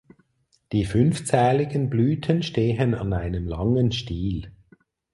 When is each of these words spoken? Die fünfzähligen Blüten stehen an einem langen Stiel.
Die 0.71 0.83
fünfzähligen 0.83 1.91
Blüten 1.91 2.41
stehen 2.41 2.95
an 2.95 3.13
einem 3.13 3.45
langen 3.47 3.91
Stiel. 3.91 4.51